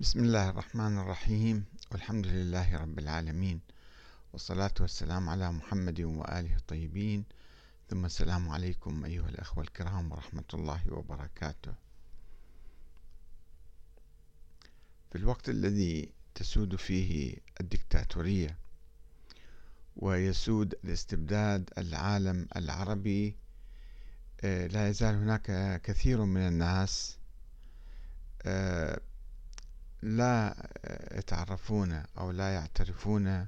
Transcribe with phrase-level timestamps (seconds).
[0.00, 1.64] بسم الله الرحمن الرحيم.
[1.92, 3.60] والحمد لله رب العالمين.
[4.32, 7.24] والصلاة والسلام على محمد وآله الطيبين.
[7.90, 11.74] ثم السلام عليكم أيها الأخوة الكرام ورحمة الله وبركاته.
[15.10, 18.56] في الوقت الذي تسود فيه الدكتاتورية
[19.96, 23.36] ويسود الاستبداد العالم العربي
[24.40, 27.16] آه، لا يزال هناك كثير من الناس
[28.42, 29.00] آه،
[30.02, 30.68] لا
[31.12, 33.46] يتعرفون أو لا يعترفون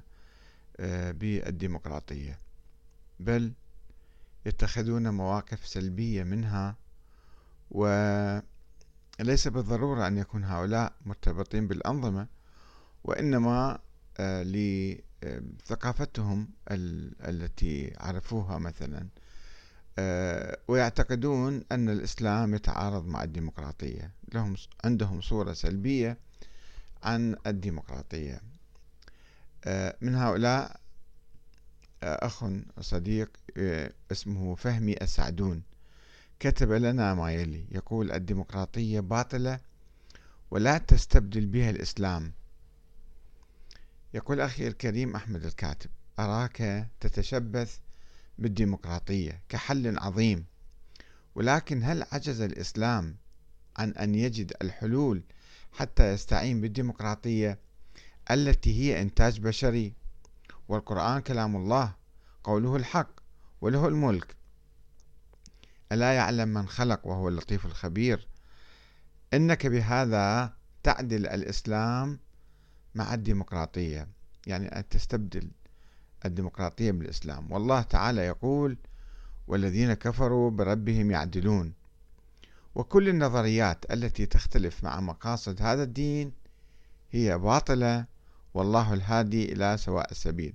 [0.79, 2.39] آه، بالديمقراطية
[3.19, 3.53] بل
[4.45, 6.75] يتخذون مواقف سلبية منها
[7.71, 8.41] وليس
[9.45, 12.27] بالضرورة أن يكون هؤلاء مرتبطين بالأنظمة
[13.03, 13.79] وإنما
[14.19, 14.43] آه،
[15.23, 16.49] لثقافتهم
[17.27, 19.07] التي عرفوها مثلا
[19.99, 26.17] آه، ويعتقدون أن الإسلام يتعارض مع الديمقراطية لهم عندهم صورة سلبية
[27.03, 28.41] عن الديمقراطية.
[29.65, 30.79] آه، من هؤلاء
[32.03, 32.45] آه، أخ
[32.79, 35.63] صديق آه، اسمه فهمي السعدون.
[36.39, 37.65] كتب لنا ما يلي.
[37.71, 39.59] يقول الديمقراطية باطلة
[40.51, 42.33] ولا تستبدل بها الإسلام.
[44.13, 47.77] يقول أخي الكريم أحمد الكاتب أراك تتشبث
[48.39, 50.45] بالديمقراطية كحل عظيم
[51.35, 53.15] ولكن هل عجز الإسلام
[53.77, 55.23] عن أن يجد الحلول
[55.71, 57.59] حتى يستعين بالديمقراطية
[58.31, 59.93] التي هي إنتاج بشري.
[60.67, 61.95] والقرآن كلام الله
[62.43, 63.09] قوله الحق
[63.61, 64.35] وله الملك.
[65.91, 68.27] ألا يعلم من خلق وهو اللطيف الخبير؟
[69.33, 72.19] إنك بهذا تعدل الإسلام
[72.95, 74.07] مع الديمقراطية
[74.47, 75.51] يعني أن تستبدل
[76.25, 77.51] الديمقراطية بالإسلام.
[77.51, 78.77] والله تعالى يقول
[79.47, 81.73] والذين كفروا بربهم يعدلون
[82.75, 86.31] وكل النظريات التي تختلف مع مقاصد هذا الدين
[87.11, 88.05] هي باطلة
[88.53, 90.53] والله الهادي إلى سواء السبيل.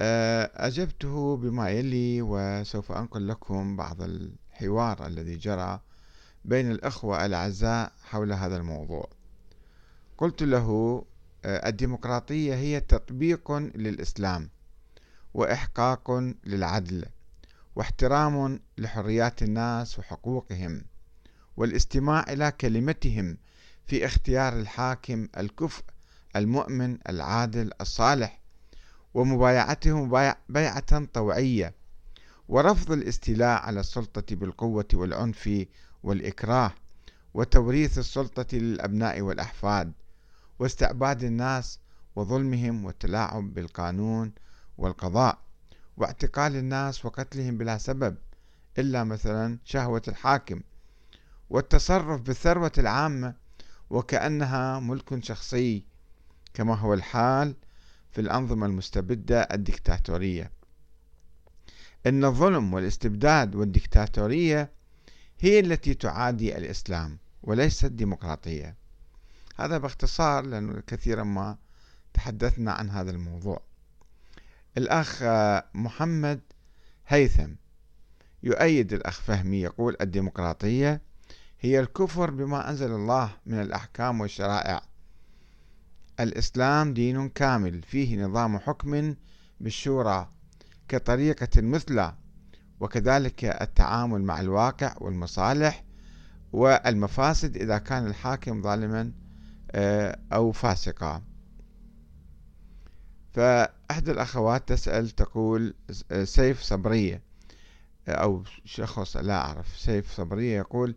[0.00, 5.80] آه، أجبته بما يلي وسوف أنقل لكم بعض الحوار الذي جرى
[6.44, 9.08] بين الأخوة الأعزاء حول هذا الموضوع.
[10.18, 11.04] قلت له
[11.44, 14.50] آه، الديمقراطية هي تطبيق للإسلام
[15.34, 16.10] وإحقاق
[16.44, 17.04] للعدل.
[17.76, 20.84] واحترام لحريات الناس وحقوقهم
[21.56, 23.38] والاستماع إلى كلمتهم
[23.86, 25.84] في اختيار الحاكم الكفء
[26.36, 28.40] المؤمن العادل الصالح
[29.14, 31.74] ومبايعتهم بيعة طوعية
[32.48, 35.66] ورفض الاستيلاء على السلطة بالقوة والعنف
[36.02, 36.72] والإكراه
[37.34, 39.92] وتوريث السلطة للأبناء والأحفاد
[40.58, 41.78] واستعباد الناس
[42.16, 44.32] وظلمهم والتلاعب بالقانون
[44.78, 45.38] والقضاء.
[46.02, 48.16] واعتقال الناس وقتلهم بلا سبب
[48.78, 50.60] إلا مثلا شهوة الحاكم
[51.50, 53.34] والتصرف بالثروة العامة
[53.90, 55.84] وكأنها ملك شخصي
[56.54, 57.56] كما هو الحال
[58.10, 60.52] في الأنظمة المستبدة الدكتاتورية.
[62.06, 64.72] إن الظلم والاستبداد والدكتاتورية
[65.40, 68.76] هي التي تعادي الإسلام وليست الديمقراطية
[69.56, 71.58] هذا باختصار لأنه كثيرا ما
[72.14, 73.71] تحدثنا عن هذا الموضوع.
[74.78, 75.22] الأخ
[75.74, 76.40] محمد
[77.06, 77.50] هيثم.
[78.42, 81.00] يؤيد الأخ فهمي يقول الديمقراطية
[81.60, 84.82] هي الكفر بما أنزل الله من الأحكام والشرائع.
[86.20, 89.14] الإسلام دين كامل فيه نظام حكم
[89.60, 90.28] بالشورى
[90.88, 92.14] كطريقة مثلى
[92.80, 95.84] وكذلك التعامل مع الواقع والمصالح
[96.52, 99.12] والمفاسد إذا كان الحاكم ظالما
[99.70, 101.22] آه، أو فاسقا.
[103.92, 105.74] فأحد الأخوات تسأل تقول
[106.24, 107.22] سيف صبرية.
[108.08, 110.94] أو شخص لا أعرف سيف صبرية يقول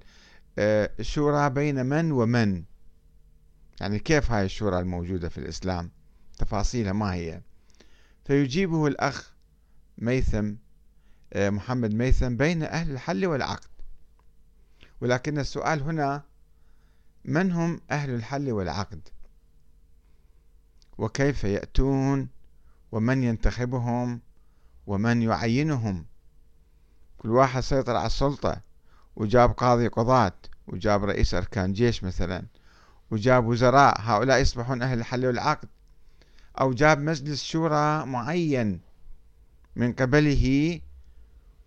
[0.60, 2.64] الشورى بين من ومن؟
[3.82, 5.92] يعني كيف هاي الشورى الموجودة في الإسلام؟
[6.38, 7.42] تفاصيلها ما هي.
[8.26, 9.34] فيجيبه الأخ
[9.98, 10.54] ميثم
[11.36, 13.70] محمد ميثم بين أهل الحل والعقد.
[15.02, 16.24] ولكن السؤال هنا
[17.26, 19.10] من هم أهل الحل والعقد؟
[20.98, 22.35] وكيف يأتون
[22.96, 24.22] ومن ينتخبهم
[24.88, 26.06] ومن يعينهم.
[27.18, 28.62] كل واحد سيطر على السلطة.
[29.16, 30.34] وجاب قاضي قضاة
[30.68, 32.44] وجاب رئيس أركان جيش مثلا
[33.12, 34.02] وجاب وزراء.
[34.02, 35.68] هؤلاء يصبحون أهل الحل والعقد.
[36.60, 38.80] أو جاب مجلس شورى معين
[39.76, 40.80] من قبله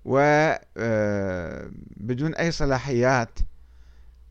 [0.05, 0.61] وبدون
[2.35, 3.39] آه، أي صلاحيات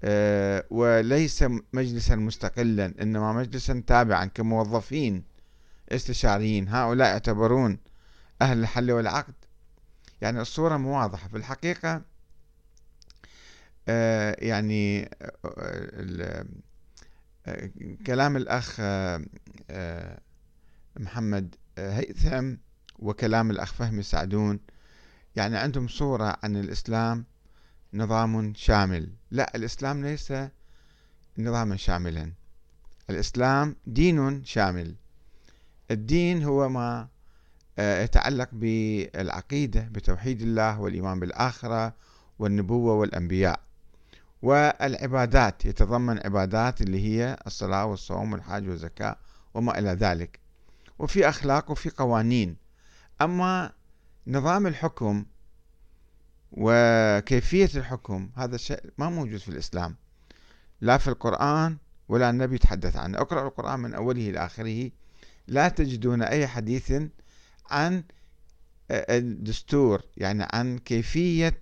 [0.04, 5.37] آه، وليس مجلسا مستقلا إنما مجلسا تابعا كموظفين.
[5.92, 7.78] استشاريين هؤلاء يعتبرون
[8.42, 9.34] أهل الحل والعقد.
[10.22, 11.28] يعني الصورة مو واضحة.
[11.28, 12.02] في الحقيقة
[13.90, 15.10] آه، يعني
[18.08, 18.82] كلام الأخ
[21.00, 22.56] محمد هيثم
[23.00, 24.60] وكلام الأخ فهمي سعدون
[25.36, 27.26] يعني عندهم صورة عن الإسلام
[27.94, 29.12] نظام شامل.
[29.32, 30.34] لا الإسلام ليس
[31.38, 32.34] نظاما شاملا.
[33.10, 34.96] الإسلام دين شامل.
[35.92, 37.08] الدين هو ما
[37.80, 41.94] آه، يتعلق بالعقيدة بتوحيد الله والإيمان بالآخرة
[42.40, 43.60] والنبوة والأنبياء.
[44.42, 49.16] والعبادات يتضمن عبادات اللي هي الصلاة والصوم والحج والزكاة
[49.54, 50.40] وما إلى ذلك.
[51.00, 52.58] وفي أخلاق وفي قوانين.
[53.22, 53.72] أما
[54.28, 55.26] نظام الحكم
[56.52, 59.96] وكيفية الحكم هذا الشيء ما موجود في الإسلام.
[60.82, 61.78] لا في القرآن
[62.10, 63.18] ولا النبي يتحدث عنه.
[63.18, 64.92] اقرأ القرآن من أوله إلى آخره.
[65.48, 66.94] لا تجدون أي حديث
[67.70, 68.04] عن
[68.92, 71.60] آه، الدستور يعني عن كيفية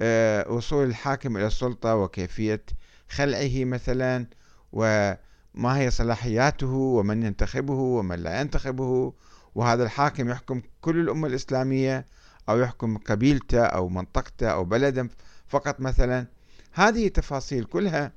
[0.00, 2.62] آه، وصول الحاكم إلى السلطة وكيفية
[3.08, 4.26] خلعه مثلا
[4.72, 9.12] وما هي صلاحياته ومن ينتخبه ومن لا ينتخبه.
[9.54, 12.06] وهذا الحاكم يحكم كل الأمة الإسلامية
[12.48, 15.08] أو يحكم قبيلته أو منطقته أو بلده
[15.48, 16.26] فقط مثلا.
[16.72, 18.12] هذه تفاصيل كلها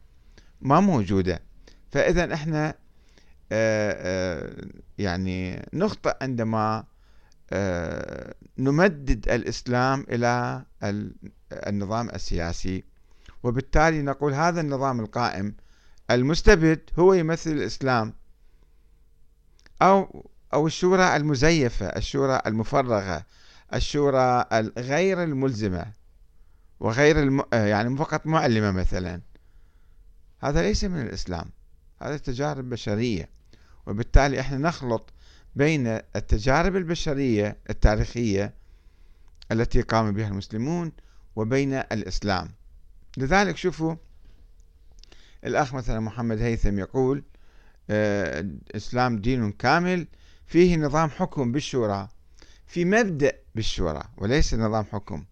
[0.61, 1.41] ما موجودة.
[1.91, 2.75] فإذا إحنا
[4.97, 6.83] يعني نخطئ عندما
[7.51, 10.63] آه، نمدد الإسلام إلى
[11.51, 12.83] النظام السياسي
[13.43, 15.55] وبالتالي نقول هذا النظام القائم
[16.11, 18.13] المستبد هو يمثل الإسلام
[19.81, 23.25] أو أو الشورى المزيفة الشورى المفرغة
[23.73, 25.85] الشورى الغير الملزمة
[26.79, 27.43] وغير الم...
[27.53, 29.21] يعني فقط معلمة مثلا.
[30.39, 31.45] هذا ليس من الإسلام
[32.01, 33.29] هذا تجارب بشرية.
[33.87, 35.13] وبالتالي إحنا نخلط
[35.55, 38.53] بين التجارب البشرية التاريخية
[39.51, 40.91] التي قام بها المسلمون
[41.35, 42.49] وبين الإسلام.
[43.17, 43.95] لذلك شوفوا
[45.45, 47.23] الأخ مثلا محمد هيثم يقول
[47.89, 50.07] آه، الإسلام دين كامل
[50.45, 52.07] فيه نظام حكم بالشورى.
[52.67, 55.25] في مبدأ بالشورى وليس نظام حكم.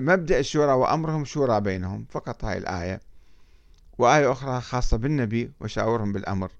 [0.00, 3.00] مبدأ الشورى وأمرهم شورى بينهم فقط هاي الآية.
[3.98, 6.50] وآية أخرى خاصة بالنبي وشاورهم بالأمر.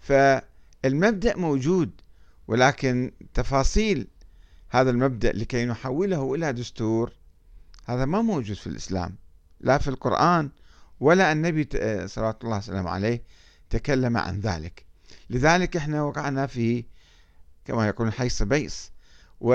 [0.00, 1.90] فالمبدأ موجود
[2.48, 4.06] ولكن تفاصيل
[4.68, 7.12] هذا المبدأ لكي نحوله إلى دستور
[7.84, 9.16] هذا ما موجود في الإسلام
[9.60, 10.50] لا في القرآن
[11.00, 11.68] ولا النبي
[12.08, 13.22] صلى الله وسلم عليه
[13.70, 14.84] تكلم عن ذلك.
[15.30, 16.84] لذلك إحنا وقعنا في
[17.64, 18.90] كما يقولون حيص بيص
[19.40, 19.54] و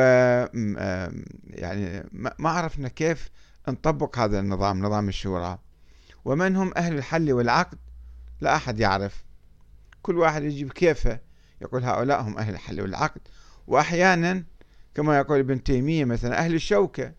[1.49, 2.09] يعني
[2.39, 3.29] ما عرفنا كيف
[3.67, 5.59] نطبق هذا النظام نظام الشورى.
[6.25, 7.77] ومن هم أهل الحل والعقد؟
[8.41, 9.23] لا أحد يعرف.
[10.01, 11.19] كل واحد يجيب كيفه
[11.62, 13.21] يقول هؤلاء هم أهل الحل والعقد.
[13.68, 14.44] وأحيانا
[14.95, 17.13] كما يقول ابن تيمية مثلا أهل الشوكة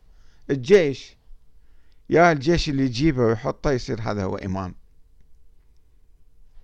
[0.51, 1.17] الجيش.
[2.11, 4.75] يا الجيش اللي يجيبه ويحطه يصير هذا هو إمام.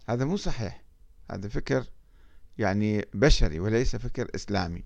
[0.08, 0.82] هذا مو صحيح.
[1.30, 1.84] هذا فكر
[2.58, 4.84] يعني بشري وليس فكر إسلامي.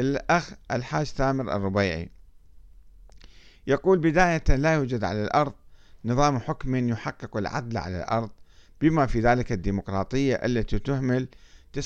[0.00, 2.10] الأخ الحاج ثامر الربيعي
[3.66, 5.52] يقول بداية لا يوجد على الأرض
[6.04, 8.30] نظام حكم يحقق العدل على الأرض
[8.80, 11.28] بما في ذلك الديمقراطية التي تهمل
[11.72, 11.78] 49%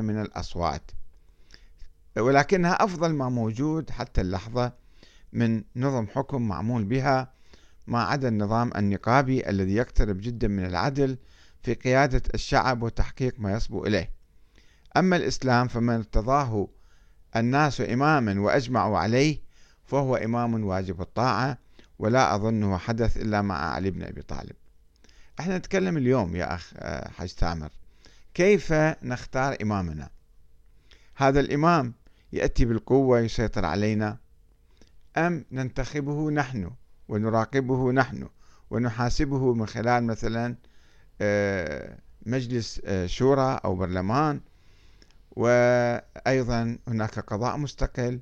[0.00, 0.90] من الأصوات.
[2.18, 4.72] ولكنها أفضل ما موجود حتى اللحظة
[5.32, 7.32] من نظم حكم معمول بها
[7.86, 11.18] ما عدا النظام النقابي الذي يقترب جدا من العدل
[11.62, 14.10] في قيادة الشعب وتحقيق ما يصبو إليه.
[14.96, 16.68] أما الإسلام فمن ارتضاه
[17.36, 19.42] الناس إماما وأجمعوا عليه
[19.84, 21.58] فهو إمام واجب الطاعة
[21.98, 24.61] ولا أظنه حدث إلا مع علي بن أبي طالب.
[25.40, 27.70] إحنا نتكلم اليوم يا أخ آه، حج تامر
[28.34, 28.72] كيف
[29.02, 30.10] نختار إمامنا؟
[31.16, 31.94] هذا الإمام
[32.32, 34.18] يأتي بالقوة يسيطر علينا.
[35.16, 36.70] أم ننتخبه نحن
[37.08, 38.28] ونراقبه نحن
[38.70, 40.56] ونحاسبه من خلال مثلا
[41.20, 44.40] آه، مجلس آه، شورى أو برلمان.
[45.30, 48.20] وأيضا هناك قضاء مستقل.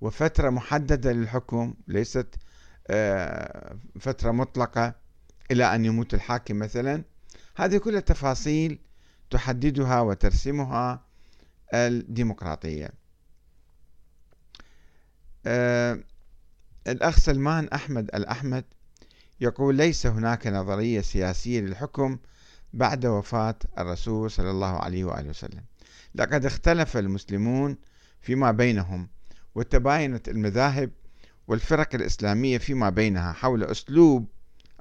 [0.00, 2.34] وفترة محددة للحكم ليست
[4.00, 5.05] فترة مطلقة.
[5.50, 7.04] إلى أن يموت الحاكم مثلا.
[7.56, 8.78] هذه كلها تفاصيل
[9.30, 11.04] تحددها وترسمها
[11.74, 12.90] الديمقراطية.
[16.86, 18.64] الأخ سلمان أحمد الأحمد
[19.40, 22.18] يقول ليس هناك نظرية سياسية للحكم
[22.72, 25.64] بعد وفاة الرسول صلى الله عليه وآله وسلم.
[26.14, 27.76] لقد اختلف المسلمون
[28.20, 29.08] فيما بينهم
[29.54, 30.90] وتباينت المذاهب
[31.48, 34.28] والفرق الإسلامية فيما بينها حول أسلوب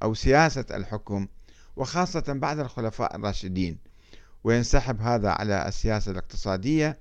[0.05, 1.27] أو سياسة الحكم
[1.75, 3.77] وخاصة بعد الخلفاء الراشدين
[4.43, 6.99] وينسحب هذا على السياسة الاقتصادية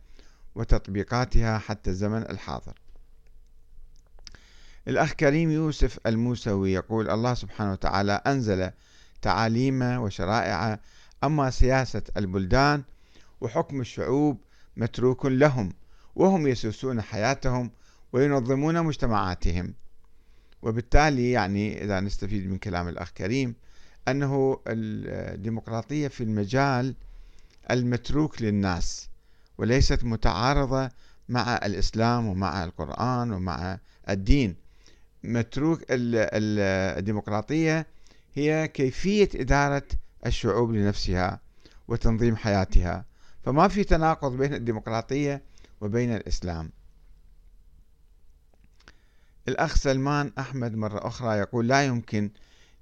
[0.54, 2.74] وتطبيقاتها حتى الزمن الحاضر.
[4.88, 8.70] الأخ كريم يوسف الموسوي يقول الله سبحانه وتعالى أنزل
[9.22, 10.80] تعاليم وشرائع
[11.24, 12.82] أما سياسة البلدان
[13.40, 14.38] وحكم الشعوب
[14.76, 15.72] متروك لهم
[16.14, 17.70] وهم يسوسون حياتهم
[18.12, 19.74] وينظمون مجتمعاتهم.
[20.64, 23.54] وبالتالي يعني إذا نستفيد من كلام الأخ كريم
[24.08, 26.94] أنه الديمقراطية في المجال
[27.70, 29.08] المتروك للناس
[29.58, 30.90] وليست متعارضة
[31.28, 33.78] مع الإسلام ومع القرآن ومع
[34.08, 34.56] الدين.
[35.24, 37.86] متروك الديمقراطية
[38.34, 39.86] هي كيفية إدارة
[40.26, 41.40] الشعوب لنفسها
[41.88, 43.04] وتنظيم حياتها.
[43.44, 45.42] فما في تناقض بين الديمقراطية
[45.80, 46.70] وبين الإسلام.
[49.48, 52.30] الأخ سلمان أحمد مرة أخرى يقول لا يمكن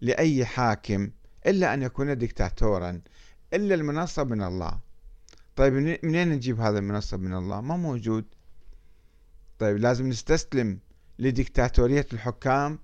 [0.00, 1.10] لأي حاكم
[1.46, 3.00] إلا أن يكون دكتاتورا
[3.54, 4.80] إلا المنصب من الله.
[5.56, 5.72] طيب
[6.04, 8.24] منين نجيب هذا المنصب من الله؟ ما موجود.
[9.58, 10.78] طيب لازم نستسلم
[11.18, 12.78] لديكتاتورية الحكام؟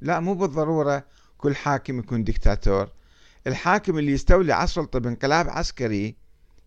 [0.00, 1.04] لا مو بالضرورة
[1.38, 2.92] كل حاكم يكون دكتاتور
[3.46, 6.16] الحاكم اللي يستولي على السلطة بانقلاب عسكري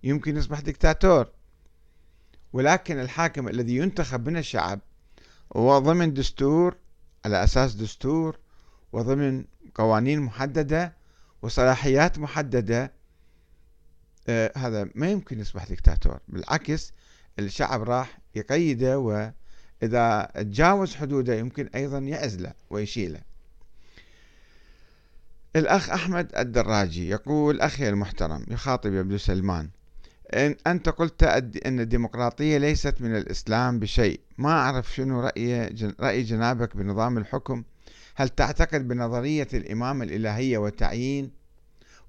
[0.04, 1.32] يمكن يصبح دكتاتور
[2.54, 4.80] ولكن الحاكم الذي ينتخب من الشعب
[5.56, 6.76] وضمن دستور
[7.26, 8.40] على أساس دستور
[8.92, 10.94] وضمن قوانين محددة
[11.42, 12.92] وصلاحيات محددة.
[14.30, 16.94] آه هذا ما يمكن يصبح دكتاتور بالعكس
[17.40, 23.22] الشعب راح يقيده وإذا تجاوز حدوده يمكن أيضا يعزله ويشيله.
[25.56, 29.70] الأخ أحمد الدراجي يقول أخي المحترم يخاطب يبدو سلمان.
[30.34, 31.24] إن أنت قلت
[31.66, 34.20] أن الديمقراطية ليست من الإسلام بشيء.
[34.38, 37.64] ما أعرف شنو رأي, رأي جنابك بنظام الحكم.
[38.16, 41.32] هل تعتقد بنظرية الإمامة الإلهية والتعيين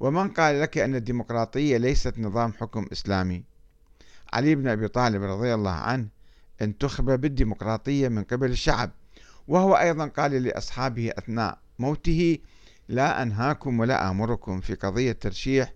[0.00, 3.44] ومن قال لك أن الديمقراطية ليست نظام حكم إسلامي؟
[4.32, 6.08] علي بن أبي طالب رضي الله عنه
[6.62, 8.90] انتخب بالديمقراطية من قبل الشعب.
[9.48, 12.38] وهو أيضا قال لأصحابه أثناء موته
[12.88, 15.72] لا أنهاكم ولا آمركم في قضية ترشيح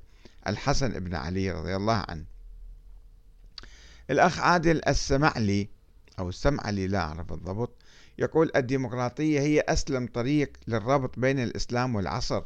[0.47, 2.32] الحسن بن علي رضي الله عنه.
[4.11, 5.69] الأخ عادل السمعلي
[6.19, 7.83] أو السمعلي لا أعرف بالضبط
[8.19, 12.43] يقول الديمقراطية هي أسلم طريق للربط بين الإسلام والعصر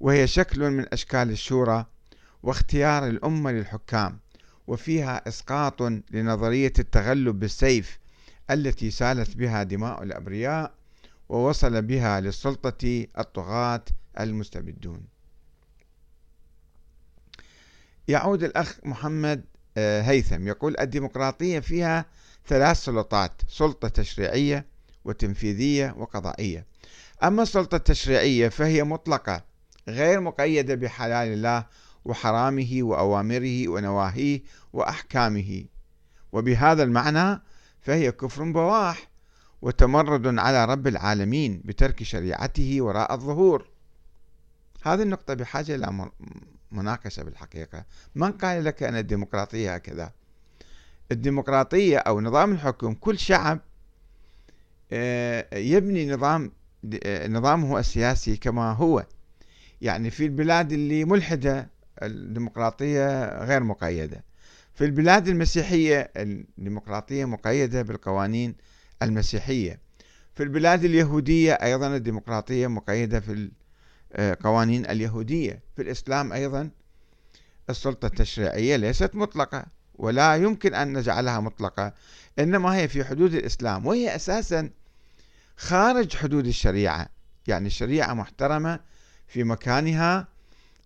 [0.00, 1.86] وهي شكل من أشكال الشورى
[2.42, 4.20] واختيار الأمة للحكام
[4.66, 7.98] وفيها إسقاط لنظرية التغلب بالسيف
[8.50, 10.74] التي سالت بها دماء الأبرياء
[11.28, 13.84] ووصل بها للسلطة الطغاة
[14.20, 15.02] المستبدون.
[18.08, 19.44] يعود الأخ محمد
[19.78, 22.04] هيثم يقول الديمقراطية فيها
[22.46, 24.66] ثلاث سلطات سلطة تشريعية
[25.04, 26.66] وتنفيذية وقضائية.
[27.22, 29.44] أما السلطة التشريعية فهي مطلقة
[29.88, 31.66] غير مقيدة بحلال الله
[32.04, 34.42] وحرامه وأوامره ونواهيه
[34.72, 35.64] وأحكامه.
[36.32, 37.40] وبهذا المعنى
[37.80, 39.08] فهي كفر بواح
[39.62, 43.68] وتمرد على رب العالمين بترك شريعته وراء الظهور.
[44.82, 46.10] هذه النقطة بحاجة إلى
[46.72, 47.84] مناقشة بالحقيقة.
[48.14, 50.12] من قال لك أن الديمقراطية هكذا؟
[51.12, 53.58] الديمقراطية أو نظام الحكم كل شعب
[54.92, 56.52] آه، يبني نظام
[57.04, 59.06] آه، نظامه السياسي كما هو.
[59.80, 61.68] يعني في البلاد اللي ملحدة
[62.02, 64.24] الديمقراطية غير مقيدة.
[64.74, 68.54] في البلاد المسيحية الديمقراطية مقيدة بالقوانين
[69.02, 69.80] المسيحية.
[70.34, 73.50] في البلاد اليهودية أيضا الديمقراطية مقيدة في
[74.18, 75.62] القوانين اليهودية.
[75.76, 76.70] في الإسلام أيضا
[77.70, 81.94] السلطة التشريعية ليست مطلقة ولا يمكن أن نجعلها مطلقة
[82.38, 84.70] إنما هي في حدود الإسلام وهي أساسا
[85.56, 87.08] خارج حدود الشريعة.
[87.46, 88.80] يعني الشريعة محترمة
[89.26, 90.28] في مكانها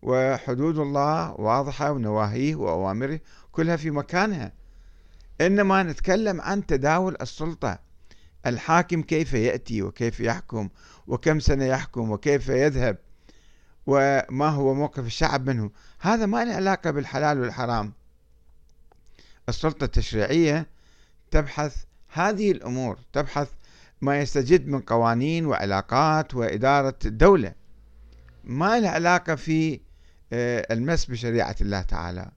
[0.03, 3.21] وحدود الله واضحة ونواهيه وأوامره
[3.53, 4.53] كلها في مكانها.
[5.41, 7.79] إنما نتكلم عن تداول السلطة.
[8.47, 10.69] الحاكم كيف يأتي وكيف يحكم
[11.07, 12.99] وكم سنة يحكم وكيف يذهب
[13.87, 15.71] وما هو موقف الشعب منه.
[16.01, 17.93] هذا ما له علاقة بالحلال والحرام.
[19.49, 20.67] السلطة التشريعية
[21.31, 21.77] تبحث
[22.09, 23.49] هذه الأمور تبحث
[24.01, 27.55] ما يستجد من قوانين وعلاقات وإدارة الدولة.
[28.45, 29.81] ما له علاقة في
[30.33, 32.31] آه، المس بشريعة الله تعالى.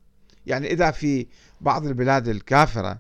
[0.46, 1.28] يعني إذا في
[1.62, 3.00] بعض البلاد الكافرة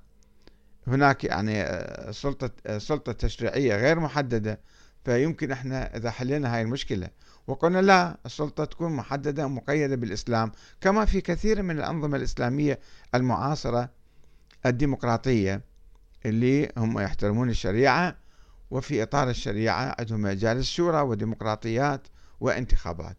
[0.87, 4.59] هناك يعني آه، السلطة آه، التشريعية غير محددة
[5.05, 7.09] فيمكن إحنا إذا حلينا هاي المشكلة.
[7.47, 12.79] وقلنا لا السلطة تكون محددة ومقيدة بالإسلام كما في كثير من الأنظمة الإسلامية
[13.15, 13.89] المعاصرة
[14.65, 15.61] الديمقراطية
[16.25, 18.15] اللي هم يحترمون الشريعة
[18.71, 22.07] وفي إطار الشريعة عندهم مجالس شورى وديمقراطيات
[22.39, 23.17] وانتخابات.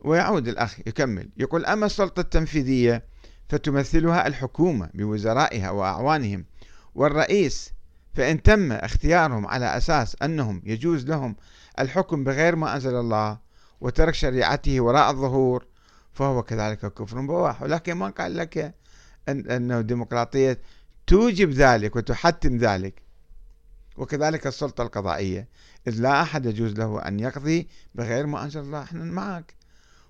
[0.00, 3.04] ويعود الأخ يكمل يقول أما السلطة التنفيذية
[3.48, 6.44] فتمثلها الحكومة بوزرائها وأعوانهم
[6.94, 7.72] والرئيس
[8.14, 11.36] فإن تم اختيارهم على أساس أنهم يجوز لهم
[11.78, 13.38] الحكم بغير ما أنزل الله
[13.80, 15.66] وترك شريعته وراء الظهور
[16.12, 17.62] فهو كذلك كفر بواح.
[17.62, 18.74] ولكن ما قال لك
[19.28, 20.60] أن الديمقراطية
[21.06, 23.02] توجب ذلك وتحتم ذلك؟
[23.96, 25.48] وكذلك السلطة القضائية
[25.86, 28.82] إذ لا أحد يجوز له أن يقضي بغير ما أنزل الله.
[28.82, 29.54] إحنا معك.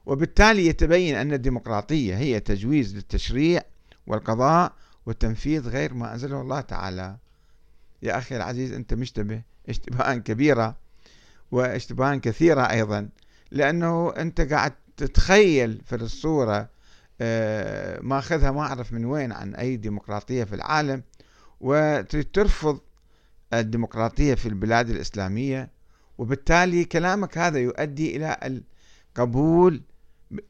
[0.06, 3.62] وبالتالي يتبين أن الديمقراطية هي تجويز للتشريع
[4.06, 4.72] والقضاء
[5.06, 7.16] والتنفيذ غير ما أنزله الله تعالى.
[8.02, 10.76] يا أخي العزيز أنت مشتبه اشتباها كبيرة
[11.52, 13.08] واشتباها كثيرة أيضا
[13.50, 16.68] لأنه أنت قاعد تتخيل في الصورة
[17.20, 21.02] آه، ماخذها ما أعرف من وين عن أي ديمقراطية في العالم
[21.60, 22.80] وتريد ترفض
[23.52, 25.70] الديمقراطية في البلاد الإسلامية
[26.18, 28.60] وبالتالي كلامك هذا يؤدي إلى
[29.16, 29.82] القبول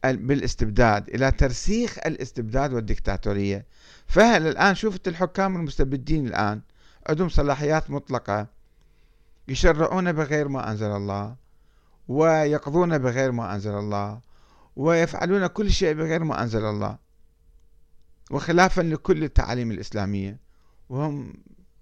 [0.04, 3.66] بالاستبداد إلى ترسيخ الاستبداد والدكتاتورية.
[4.06, 6.60] فهل الآن شوفت الحكام المستبدين الآن
[7.08, 8.46] عندهم صلاحيات مطلقة.
[9.48, 11.36] يشرعون بغير ما أنزل الله
[12.08, 14.20] ويقضون بغير ما أنزل الله
[14.76, 16.98] ويفعلون كل شيء بغير ما أنزل الله.
[18.30, 20.38] وخلافا لكل التعاليم الإسلامية.
[20.88, 21.34] وهم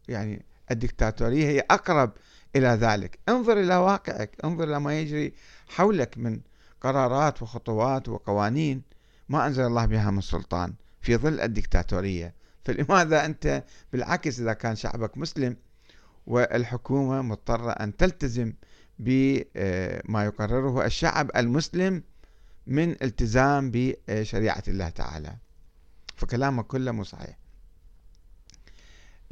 [0.08, 2.12] يعني الدكتاتورية هي أقرب
[2.56, 3.18] إلى ذلك.
[3.28, 5.34] انظر إلى واقعك انظر إلى ما يجري
[5.68, 6.40] حولك من
[6.80, 8.82] قرارات وخطوات وقوانين
[9.28, 12.34] ما أنزل الله بها من سلطان في ظل الدكتاتورية.
[12.64, 15.56] فلماذا أنت؟ بالعكس إذا كان شعبك مسلم
[16.26, 18.52] والحكومة مضطرة أن تلتزم
[18.98, 22.02] بما يقرره الشعب المسلم
[22.66, 25.36] من التزام بشريعة الله تعالى.
[26.16, 27.38] فكلامك كله مو صحيح.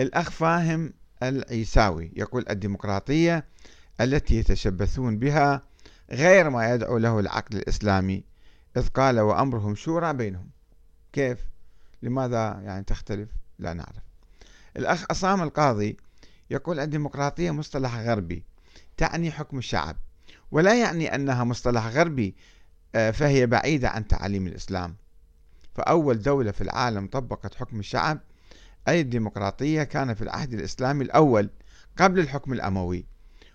[0.01, 0.93] الأخ فاهم
[1.23, 3.45] العيساوي يقول الديمقراطية
[4.01, 5.63] التي يتشبثون بها
[6.11, 8.25] غير ما يدعو له العقل الإسلامي
[8.77, 10.51] إذ قال وأمرهم شورى بينهم.
[11.13, 11.39] كيف؟
[12.03, 14.03] لماذا يعني تختلف؟ لا نعرف.
[14.77, 15.97] الأخ أصام القاضي
[16.51, 18.45] يقول الديمقراطية مصطلح غربي
[18.97, 19.97] تعني حكم الشعب
[20.51, 22.35] ولا يعني أنها مصطلح غربي
[22.95, 24.97] آه، فهي بعيدة عن تعاليم الإسلام.
[25.75, 28.19] فأول دولة في العالم طبقت حكم الشعب
[28.89, 31.51] أي الديمقراطية كان في العهد الإسلامي الأول
[31.97, 33.07] قبل الحكم الأموي.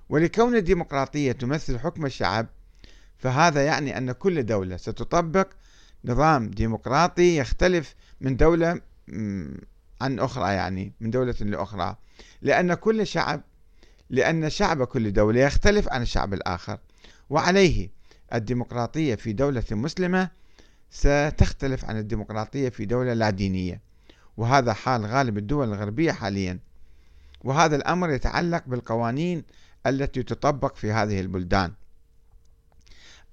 [0.10, 2.48] ولكون الديمقراطية تمثل حكم الشعب
[3.18, 5.48] فهذا يعني أن كل دولة ستطبق
[6.06, 8.82] نظام ديمقراطي يختلف من دولة
[10.02, 11.98] عن أخرى يعني من دولة لأخرى.
[12.42, 13.42] لأن كل شعب
[14.10, 16.80] لأن شعب كل دولة يختلف عن الشعب الآخر.
[17.30, 17.90] وعليه
[18.34, 20.30] الديمقراطية في دولة مسلمة
[20.90, 23.82] ستختلف عن الديمقراطية في دولة لا دينية.
[24.38, 26.60] وهذا حال غالب الدول الغربية حاليا.
[27.44, 29.44] وهذا الأمر يتعلق بالقوانين
[29.88, 31.74] التي تطبق في هذه البلدان.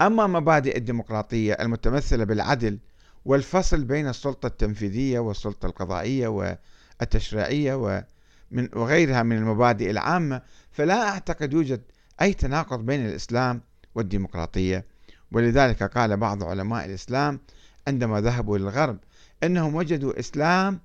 [0.00, 2.78] أما مبادئ الديمقراطية المتمثلة بالعدل
[3.24, 11.82] والفصل بين السلطة التنفيذية والسلطة القضائية والتشريعية ومن وغيرها من المبادئ العامة فلا أعتقد يوجد
[12.22, 13.60] أي تناقض بين الإسلام
[13.94, 14.84] والديمقراطية.
[15.32, 17.40] ولذلك قال بعض علماء الإسلام
[17.88, 18.98] عندما ذهبوا للغرب
[19.42, 20.80] أنهم وجدوا إسلام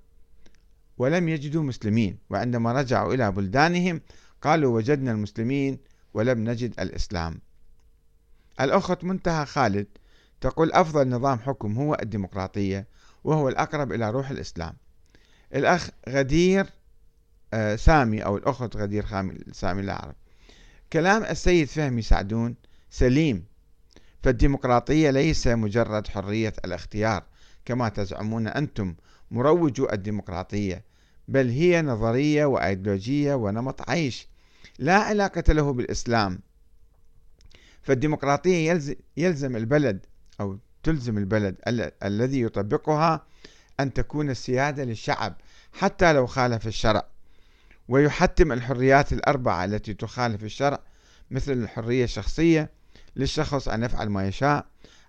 [0.97, 4.01] ولم يجدوا مسلمين وعندما رجعوا إلى بلدانهم
[4.41, 5.77] قالوا وجدنا المسلمين
[6.13, 7.39] ولم نجد الإسلام.
[8.61, 9.87] الأخت منتهى خالد
[10.41, 12.87] تقول أفضل نظام حكم هو الديمقراطية
[13.23, 14.73] وهو الأقرب إلى روح الإسلام.
[15.55, 16.65] الأخ غدير
[17.53, 19.05] آه، سامي أو الأخت غدير
[19.51, 20.15] سامي لا أعرف.
[20.93, 22.55] كلام السيد فهمي سعدون
[22.89, 23.45] سليم
[24.23, 27.23] فالديمقراطية ليس مجرد حرية الاختيار
[27.65, 28.95] كما تزعمون أنتم
[29.31, 30.83] مروجو الديمقراطية
[31.27, 34.27] بل هي نظرية وأيديولوجية ونمط عيش
[34.79, 36.39] لا علاقة له بالإسلام.
[37.83, 38.81] فالديمقراطية
[39.17, 40.05] يلزم البلد
[40.41, 41.55] أو تلزم البلد
[42.03, 43.25] الذي يطبقها
[43.79, 45.33] أن تكون السيادة للشعب
[45.73, 47.07] حتى لو خالف الشرع.
[47.87, 50.79] ويحتم الحريات الأربعة التي تخالف الشرع
[51.31, 52.69] مثل الحرية الشخصية
[53.15, 54.65] للشخص أن يفعل ما يشاء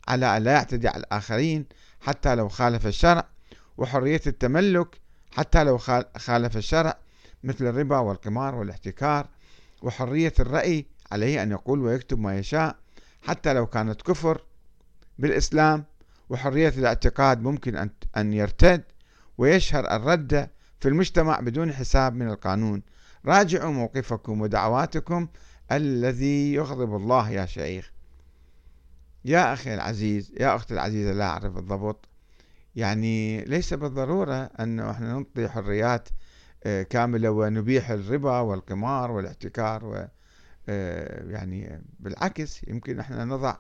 [0.08, 1.66] على أن لا يعتدي على الآخرين
[2.00, 3.28] حتى لو خالف الشرع.
[3.78, 5.78] وحرية التملك حتى لو
[6.16, 6.98] خالف الشرع
[7.44, 9.26] مثل الربا والقمار والاحتكار.
[9.82, 12.77] وحرية الرأي عليه أن يقول ويكتب ما يشاء
[13.22, 14.44] حتى لو كانت كفر
[15.18, 15.85] بالإسلام
[16.31, 18.83] وحرية الاعتقاد ممكن أن يرتد
[19.38, 20.50] ويشهر الرد
[20.81, 22.83] في المجتمع بدون حساب من القانون.
[23.27, 25.29] راجعوا موقفكم ودعواتكم
[25.72, 27.92] الذي يغضب الله يا شيخ.
[29.24, 32.09] يا أخي العزيز يا أختي العزيزة لا أعرف بالضبط
[32.77, 36.09] يعني ليس بالضرورة أن إحنا نعطي حريات
[36.64, 40.09] آه، كاملة ونبيح الربا والقمار والاحتكار
[40.68, 43.57] يعني بالعكس يمكن إحنا نضع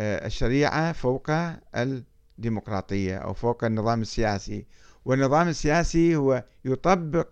[0.00, 1.30] آه، الشريعة فوق
[1.74, 4.66] الديمقراطية أو فوق النظام السياسي
[5.04, 7.28] والنظام السياسي هو يطبق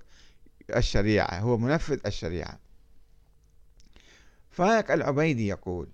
[0.77, 2.59] الشريعة هو منفذ الشريعة.
[4.51, 5.89] فايق العبيدي يقول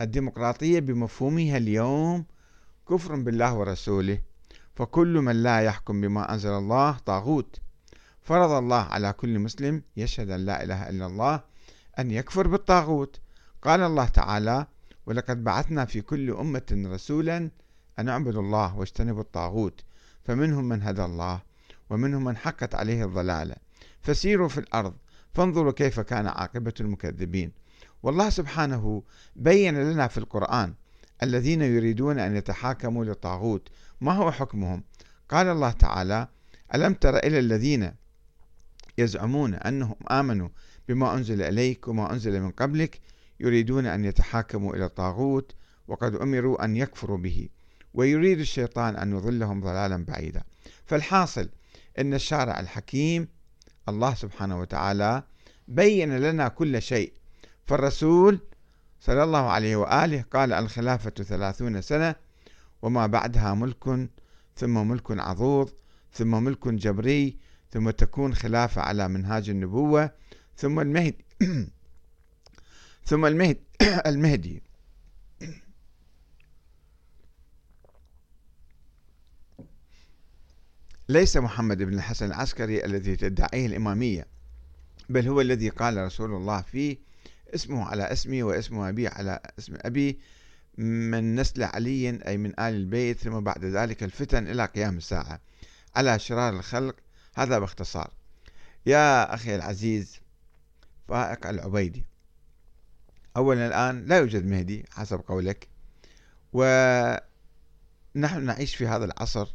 [0.00, 2.24] الديمقراطية بمفهومها اليوم
[2.88, 4.20] كفر بالله ورسوله
[4.74, 7.60] فكل من لا يحكم بما أنزل الله طاغوت.
[8.22, 11.42] فرض الله على كل مسلم يشهد أن لا إله إلا الله
[11.98, 13.20] أن يكفر بالطاغوت.
[13.62, 14.66] قال الله تعالى
[15.06, 17.50] ولقد بعثنا في كل أمة رسولا
[17.98, 19.80] أن اعبدوا الله واجتنبوا الطاغوت
[20.24, 21.42] فمنهم من هدى الله
[21.90, 23.56] ومنهم من حقت عليه الضلالة.
[24.00, 24.94] فسيروا في الأرض
[25.32, 27.52] فانظروا كيف كان عاقبة المكذبين.
[28.02, 29.02] والله سبحانه
[29.36, 30.74] بين لنا في القرآن
[31.22, 33.68] الذين يريدون أن يتحاكموا للطاغوت.
[34.00, 34.82] ما هو حكمهم؟
[35.28, 36.28] قال الله تعالى
[36.74, 37.92] ألم تر إلى الذين
[38.98, 40.48] يزعمون أنهم آمنوا
[40.88, 43.00] بما أنزل إليك وما أنزل من قبلك
[43.40, 45.54] يريدون أن يتحاكموا إلى الطاغوت
[45.88, 47.48] وقد أمروا أن يكفروا به
[47.94, 50.42] ويريد الشيطان أن يضلهم ضلالا بعيدا.
[50.86, 51.48] فالحاصل
[51.98, 53.28] أن الشارع الحكيم
[53.88, 55.22] الله سبحانه وتعالى
[55.68, 57.12] بين لنا كل شيء.
[57.66, 58.40] فالرسول
[59.00, 62.14] صلى الله عليه وآله قال الخلافة ثلاثون سنة
[62.82, 64.08] وما بعدها ملك
[64.56, 65.70] ثم ملك عضوض
[66.12, 67.36] ثم ملك جبري
[67.70, 70.10] ثم تكون خلافة على منهاج النبوة
[70.56, 71.24] ثم المهدي.
[73.06, 73.60] ثم المهدي
[74.06, 74.62] المهدي.
[81.08, 84.26] ليس محمد بن الحسن العسكري الذي تدعيه الإمامية
[85.08, 86.96] بل هو الذي قال رسول الله فيه
[87.54, 90.18] اسمه على اسمي واسم أبي على اسم أبي
[90.78, 95.40] من نسل علي أي من آل البيت ثم بعد ذلك الفتن إلى قيام الساعة.
[95.96, 96.96] على شرار الخلق
[97.34, 98.10] هذا باختصار.
[98.86, 100.23] يا أخي العزيز
[101.08, 102.06] فائق العبيدي.
[103.36, 105.68] أولا الآن لا يوجد مهدي حسب قولك
[106.52, 107.24] ونحن
[108.16, 109.54] نعيش في هذا العصر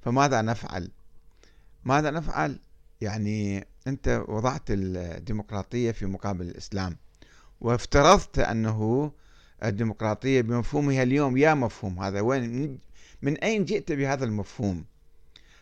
[0.00, 0.90] فماذا نفعل؟
[1.84, 2.58] ماذا نفعل؟
[3.00, 6.96] يعني أنت وضعت الديمقراطية في مقابل الإسلام
[7.60, 9.12] وافترضت أنه
[9.64, 12.78] الديمقراطية بمفهومها اليوم يا مفهوم هذا وين
[13.22, 14.84] من أين جئت بهذا المفهوم؟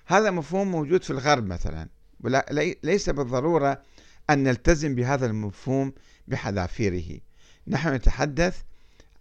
[0.07, 1.89] هذا مفهوم موجود في الغرب مثلا
[2.83, 3.83] ليس بالضرورة
[4.31, 5.93] أن نلتزم بهذا المفهوم
[6.29, 7.21] بحذافيره.
[7.67, 8.63] نحن نتحدث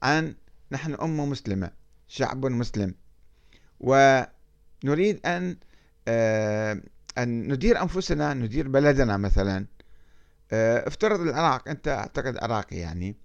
[0.04, 0.36] عن
[0.72, 1.72] نحن أمة مسلمة
[2.08, 2.96] شعب مسلم.
[3.80, 5.58] ونريد أن
[6.08, 6.82] آه،
[7.18, 9.66] أن ندير أنفسنا ندير بلدنا مثلا.
[10.52, 13.16] آه، افترض العراق أنت أعتقد عراقي يعني.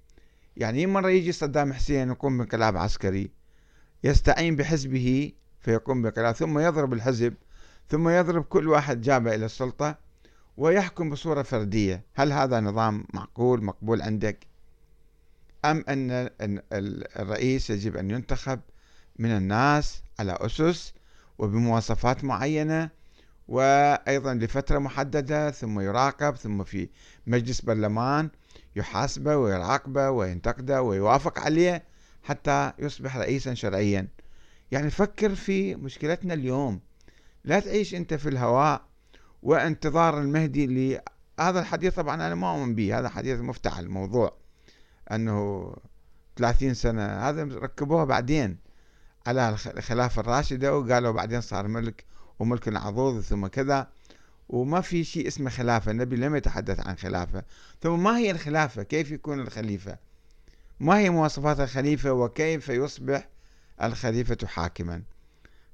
[0.56, 3.30] يعني مرة يجي صدام حسين يقوم بانقلاب عسكري
[4.04, 7.34] يستعين بحزبه فيقوم بانقلاب ثم يضرب الحزب
[7.88, 9.98] ثم يضرب كل واحد جابه إلى السلطة.
[10.56, 12.04] ويحكم بصورة فردية.
[12.14, 14.46] هل هذا نظام معقول مقبول عندك؟
[15.64, 16.30] أم أن
[17.16, 18.60] الرئيس يجب أن ينتخب
[19.18, 20.94] من الناس على أسس
[21.38, 22.90] وبمواصفات معينة
[23.48, 26.88] وأيضا لفترة محددة ثم يراقب ثم في
[27.26, 28.30] مجلس برلمان
[28.76, 31.84] يحاسبه ويراقبه وينتقده ويوافق عليه
[32.22, 34.08] حتى يصبح رئيسا شرعيا.
[34.70, 36.80] يعني فكر في مشكلتنا اليوم.
[37.44, 38.91] لا تعيش أنت في الهواء
[39.42, 41.00] وانتظار المهدي اللي
[41.40, 44.36] هذا الحديث طبعا أنا ما أؤمن به هذا حديث مفتعل الموضوع
[45.12, 45.72] أنه
[46.36, 48.58] 30 سنة هذا ركبوها بعدين
[49.26, 52.04] على الخلافة الراشدة وقالوا بعدين صار ملك
[52.38, 53.88] وملك عضوض ثم كذا
[54.48, 57.42] وما في شيء اسمه خلافة النبي لم يتحدث عن خلافة
[57.82, 59.98] ثم ما هي الخلافة؟ كيف يكون الخليفة؟
[60.80, 63.28] ما هي مواصفات الخليفة؟ وكيف يصبح
[63.82, 65.02] الخليفة حاكما؟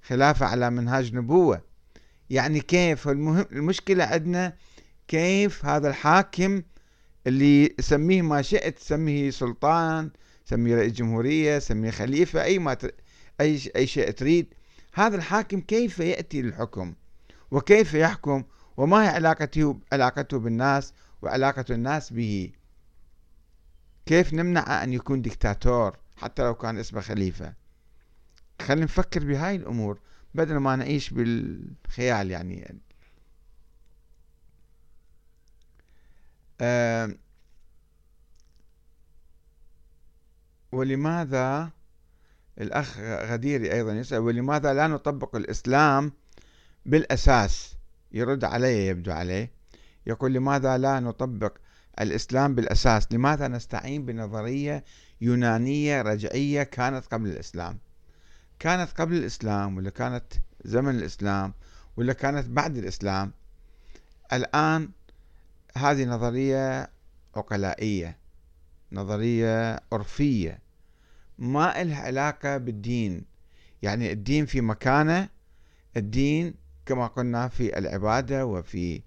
[0.03, 1.68] خلافة على منهاج نبوة.
[2.31, 4.57] يعني كيف المهم المشكلة عندنا
[5.09, 6.63] كيف هذا الحاكم
[7.27, 10.11] اللي سميه ما شئت سميه سلطان
[10.45, 12.95] سميه رئيس جمهورية سميه خليفة أي ما ت...
[13.41, 14.55] أي أي شيء تريد.
[14.95, 16.95] هذا الحاكم كيف يأتي للحكم؟
[17.51, 18.45] وكيف يحكم؟
[18.77, 22.51] وما هي علاقته علاقته بالناس وعلاقة الناس به؟
[24.07, 27.55] كيف نمنع أن يكون دكتاتور حتى لو كان اسمه خليفة؟
[28.63, 29.99] خلينا نفكر بهاي الأمور.
[30.39, 32.81] بدل ما نعيش بالخيال يعني.
[36.61, 37.15] أه
[40.73, 41.71] ولماذا
[42.61, 46.13] الأخ غديري أيضا يسأل ولماذا لا نطبق الإسلام
[46.87, 47.77] بالأساس؟
[48.13, 49.53] يرد علي يبدو عليه.
[50.07, 51.59] يقول لماذا لا نطبق
[52.01, 54.85] الإسلام بالأساس؟ لماذا نستعين بنظرية
[55.21, 57.79] يونانية رجعية كانت قبل الإسلام؟
[58.59, 60.25] كانت قبل الإسلام ولا كانت
[60.65, 61.55] زمن الإسلام
[61.97, 63.33] ولا كانت بعد الإسلام
[64.33, 64.91] الآن
[65.77, 66.91] هذه نظرية
[67.37, 68.19] عقلائية
[68.93, 70.59] نظرية عرفية
[71.39, 73.25] ما إلها علاقة بالدين.
[73.83, 75.29] يعني الدين في مكانه
[75.97, 76.55] الدين
[76.87, 79.03] كما قلنا في العبادة وفي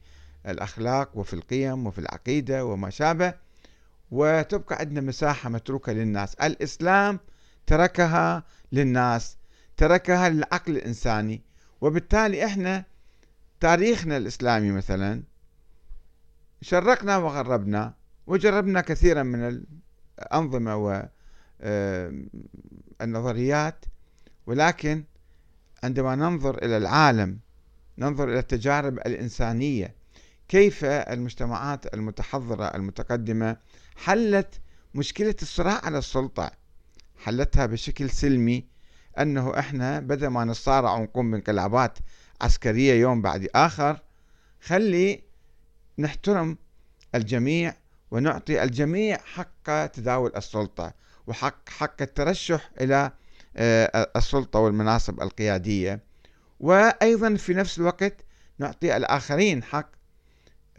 [0.47, 3.33] الأخلاق وفي القيم وفي العقيدة وما شابه
[4.11, 6.35] وتبقى عندنا مساحة متروكة للناس.
[6.35, 7.19] الإسلام
[7.67, 9.37] تركها للناس.
[9.81, 11.41] تركها للعقل الإنساني.
[11.81, 12.85] وبالتالي إحنا
[13.59, 15.23] تاريخنا الإسلامي مثلا
[16.61, 17.93] شرقنا وغربنا
[18.27, 19.63] وجربنا كثيرا من
[20.19, 20.75] الأنظمة
[23.01, 23.85] والنظريات
[24.47, 25.03] ولكن
[25.83, 27.39] عندما ننظر إلى العالم
[27.97, 29.95] ننظر إلى التجارب الإنسانية
[30.47, 33.57] كيف المجتمعات المتحضرة المتقدمة
[33.95, 34.59] حلت
[34.95, 36.51] مشكلة الصراع على السلطة؟
[37.23, 38.70] حلتها بشكل سلمي
[39.19, 41.97] أنه إحنا بدل ما نصارع ونقوم بانقلابات
[42.41, 43.99] عسكرية يوم بعد آخر
[44.61, 45.23] خلي
[45.97, 46.57] نحترم
[47.15, 47.73] الجميع
[48.11, 50.93] ونعطي الجميع حق تداول السلطة
[51.27, 53.11] وحق حق الترشح إلى
[53.57, 56.03] آه، السلطة والمناصب القيادية.
[56.59, 58.25] وأيضا في نفس الوقت
[58.59, 59.89] نعطي الآخرين حق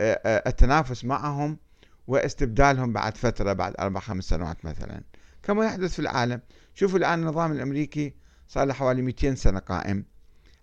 [0.00, 1.58] آه، آه، التنافس معهم
[2.06, 5.02] واستبدالهم بعد فترة بعد أربع خمس سنوات مثلا.
[5.42, 6.40] كما يحدث في العالم.
[6.74, 8.14] شوفوا الآن النظام الأمريكي
[8.52, 10.04] صار له حوالي 200 سنة قائم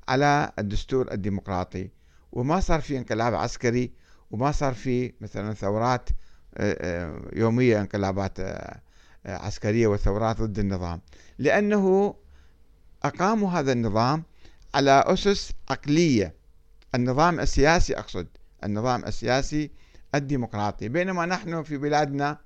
[0.07, 1.89] على الدستور الديمقراطي.
[2.31, 3.91] وما صار في انقلاب عسكري
[4.31, 6.09] وما صار في مثلا ثورات
[7.33, 8.37] يومية انقلابات
[9.25, 11.01] عسكرية وثورات ضد النظام.
[11.37, 12.15] لأنه
[13.03, 14.23] أقاموا هذا النظام
[14.75, 16.35] على أسس عقلية.
[16.95, 18.27] النظام السياسي أقصد
[18.63, 19.71] النظام السياسي
[20.15, 20.89] الديمقراطي.
[20.89, 22.37] بينما نحن في بلادنا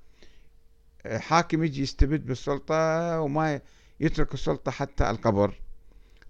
[1.06, 3.60] حاكم يجي يستبد بالسلطة وما
[4.00, 5.60] يترك السلطة حتى القبر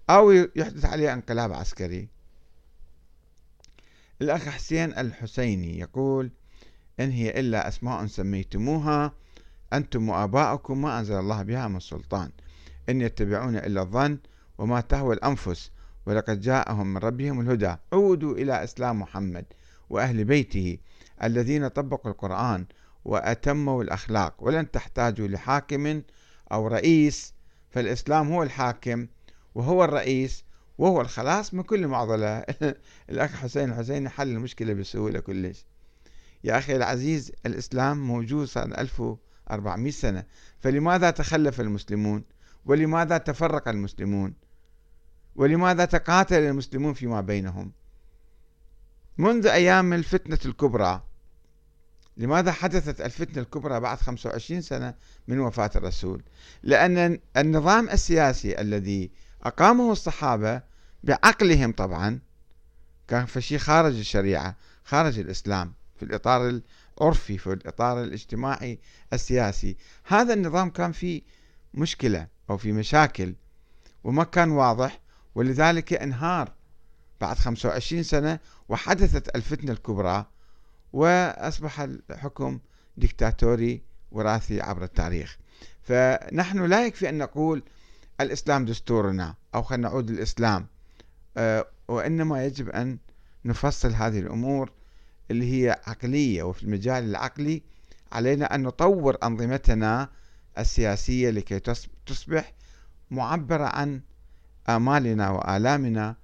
[0.09, 2.07] أو يحدث عليه انقلاب عسكري.
[4.21, 6.31] الأخ حسين الحسيني يقول
[6.99, 9.13] إن هي إلا أسماء سميتموها
[9.73, 12.31] أنتم وآباؤكم ما أنزل الله بها من سلطان.
[12.89, 14.17] إن يتبعون إلا الظن
[14.57, 15.71] وما تهوى الأنفس
[16.05, 17.75] ولقد جاءهم من ربهم الهدى.
[17.93, 19.45] عودوا إلى إسلام محمد
[19.89, 20.77] وأهل بيته
[21.23, 22.65] الذين طبقوا القرآن
[23.05, 26.01] وأتموا الأخلاق ولن تحتاجوا لحاكم
[26.51, 27.34] أو رئيس
[27.75, 29.07] فالإسلام هو الحاكم
[29.55, 30.43] وهو الرئيس
[30.77, 32.45] وهو الخلاص من كل معضلة.
[33.09, 35.65] الأخ حسين الحسيني حل المشكلة بسهولة كلش.
[36.43, 40.23] يا أخي العزيز الإسلام موجود صار 1400 سنة
[40.59, 42.23] فلماذا تخلف المسلمون؟
[42.65, 44.33] ولماذا تفرق المسلمون؟
[45.35, 47.71] ولماذا تقاتل المسلمون فيما بينهم؟
[49.17, 51.03] منذ أيام الفتنة الكبرى
[52.17, 54.93] لماذا حدثت الفتنة الكبرى بعد 25 سنة
[55.27, 56.23] من وفاة الرسول؟
[56.63, 59.11] لأن النظام السياسي الذي
[59.43, 60.61] أقامه الصحابة
[61.03, 62.19] بعقلهم طبعا
[63.07, 66.61] كان في شيء خارج الشريعة خارج الإسلام في الإطار
[66.99, 68.79] العرفي في الإطار الاجتماعي
[69.13, 69.77] السياسي.
[70.03, 71.21] هذا النظام كان فيه
[71.73, 73.35] مشكلة أو في مشاكل
[74.03, 74.99] وما كان واضح
[75.35, 76.51] ولذلك انهار
[77.21, 80.25] بعد 25 سنة وحدثت الفتنة الكبرى
[80.95, 82.59] وأصبح الحكم
[82.97, 83.81] ديكتاتوري
[84.11, 85.37] وراثي عبر التاريخ.
[85.81, 87.63] فنحن لا يكفي أن نقول
[88.21, 90.67] الإسلام دستورنا أو خلينا نعود للإسلام
[91.37, 92.97] آه، وإنما يجب أن
[93.45, 94.71] نفصل هذه الأمور
[95.31, 97.61] اللي هي عقلية وفي المجال العقلي
[98.11, 100.09] علينا أن نطور أنظمتنا
[100.57, 101.59] السياسية لكي
[102.05, 102.53] تصبح
[103.11, 104.01] معبرة عن
[104.69, 106.15] آمالنا وآلامنا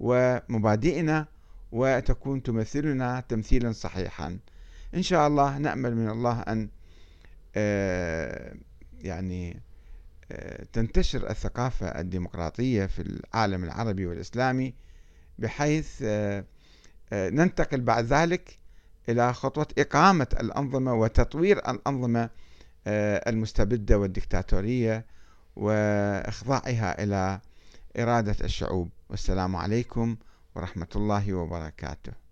[0.00, 1.26] ومبادئنا
[1.72, 4.38] وتكون تمثلنا تمثيلا صحيحا.
[4.94, 6.68] إن شاء الله نأمل من الله أن
[7.56, 8.54] آه،
[8.98, 9.62] يعني
[10.32, 14.74] آه، تنتشر الثقافة الديمقراطية في العالم العربي والإسلامي
[15.38, 16.44] بحيث آه،
[17.12, 18.58] ننتقل بعد ذلك
[19.08, 22.30] إلى خطوة إقامة الأنظمة وتطوير الأنظمة
[23.26, 25.06] المستبدة والدكتاتورية
[25.56, 27.40] وإخضاعها إلى
[27.98, 28.90] إرادة الشعوب.
[29.10, 30.16] والسلام عليكم
[30.58, 32.27] ورحمة الله وبركاته.